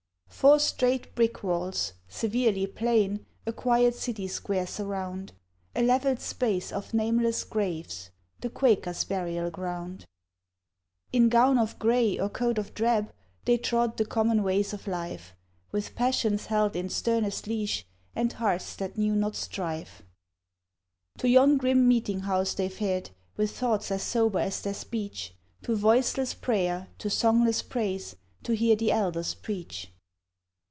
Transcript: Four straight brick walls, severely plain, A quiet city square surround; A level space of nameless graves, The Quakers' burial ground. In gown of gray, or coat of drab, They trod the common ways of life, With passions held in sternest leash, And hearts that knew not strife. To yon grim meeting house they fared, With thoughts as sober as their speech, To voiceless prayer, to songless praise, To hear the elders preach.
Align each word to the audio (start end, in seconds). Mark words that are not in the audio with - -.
Four 0.27 0.57
straight 0.57 1.13
brick 1.13 1.43
walls, 1.43 1.93
severely 2.07 2.65
plain, 2.65 3.27
A 3.45 3.53
quiet 3.53 3.93
city 3.93 4.27
square 4.27 4.65
surround; 4.65 5.33
A 5.75 5.83
level 5.83 6.17
space 6.17 6.71
of 6.71 6.95
nameless 6.95 7.43
graves, 7.43 8.09
The 8.39 8.49
Quakers' 8.49 9.03
burial 9.03 9.51
ground. 9.51 10.07
In 11.13 11.29
gown 11.29 11.59
of 11.59 11.77
gray, 11.77 12.17
or 12.17 12.27
coat 12.27 12.57
of 12.57 12.73
drab, 12.73 13.13
They 13.45 13.59
trod 13.59 13.97
the 13.97 14.05
common 14.05 14.41
ways 14.41 14.73
of 14.73 14.87
life, 14.87 15.35
With 15.71 15.93
passions 15.93 16.47
held 16.47 16.75
in 16.75 16.89
sternest 16.89 17.45
leash, 17.45 17.85
And 18.15 18.33
hearts 18.33 18.75
that 18.77 18.97
knew 18.97 19.15
not 19.15 19.35
strife. 19.35 20.01
To 21.19 21.29
yon 21.29 21.57
grim 21.57 21.87
meeting 21.87 22.21
house 22.21 22.55
they 22.55 22.69
fared, 22.69 23.11
With 23.37 23.51
thoughts 23.55 23.91
as 23.91 24.01
sober 24.01 24.39
as 24.39 24.59
their 24.61 24.73
speech, 24.73 25.35
To 25.61 25.75
voiceless 25.75 26.33
prayer, 26.33 26.87
to 26.97 27.11
songless 27.11 27.61
praise, 27.61 28.15
To 28.41 28.55
hear 28.55 28.75
the 28.75 28.91
elders 28.91 29.35
preach. 29.35 29.91